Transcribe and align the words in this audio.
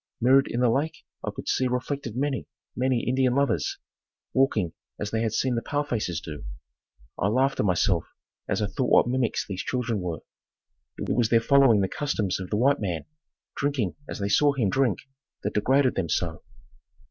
Mirrored 0.19 0.47
in 0.47 0.61
the 0.61 0.69
lake 0.71 1.05
I 1.23 1.29
could 1.29 1.47
see 1.47 1.67
reflected 1.67 2.15
many, 2.17 2.47
many 2.75 3.07
Indian 3.07 3.35
lovers 3.35 3.77
walking 4.33 4.73
as 4.99 5.11
they 5.11 5.21
had 5.21 5.31
seen 5.31 5.53
the 5.53 5.61
pale 5.61 5.83
faces 5.83 6.19
do. 6.19 6.43
I 7.19 7.27
laughed 7.27 7.57
to 7.57 7.63
myself 7.63 8.05
as 8.49 8.63
I 8.63 8.65
thought 8.65 8.89
what 8.89 9.07
mimics 9.07 9.45
these 9.45 9.61
children 9.61 9.99
were. 9.99 10.21
It 10.97 11.13
was 11.13 11.29
their 11.29 11.39
following 11.39 11.81
the 11.81 11.87
customs 11.87 12.39
of 12.39 12.49
the 12.49 12.57
white 12.57 12.81
man, 12.81 13.05
drinking 13.55 13.93
as 14.09 14.17
they 14.17 14.27
saw 14.29 14.53
him 14.53 14.71
drink, 14.71 14.97
that 15.43 15.53
degraded 15.53 15.93
them 15.93 16.09
so. 16.09 16.41